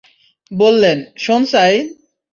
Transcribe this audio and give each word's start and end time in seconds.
বললেন, 0.51 0.97
শোন 1.17 1.41
সাঈদ! 1.45 1.85